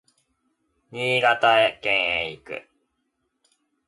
[0.91, 2.67] 新潟県へ行く